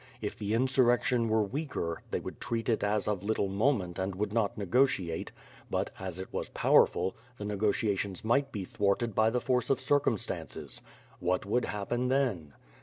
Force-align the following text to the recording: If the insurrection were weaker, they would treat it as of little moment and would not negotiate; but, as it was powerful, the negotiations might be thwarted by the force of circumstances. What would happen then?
If 0.19 0.35
the 0.35 0.55
insurrection 0.55 1.29
were 1.29 1.43
weaker, 1.43 2.01
they 2.09 2.19
would 2.19 2.41
treat 2.41 2.69
it 2.69 2.83
as 2.83 3.07
of 3.07 3.21
little 3.21 3.47
moment 3.49 3.99
and 3.99 4.15
would 4.15 4.33
not 4.33 4.57
negotiate; 4.57 5.31
but, 5.69 5.91
as 5.99 6.19
it 6.19 6.33
was 6.33 6.49
powerful, 6.49 7.15
the 7.37 7.45
negotiations 7.45 8.25
might 8.25 8.51
be 8.51 8.65
thwarted 8.65 9.13
by 9.13 9.29
the 9.29 9.39
force 9.39 9.69
of 9.69 9.79
circumstances. 9.79 10.81
What 11.19 11.45
would 11.45 11.65
happen 11.65 12.07
then? 12.07 12.55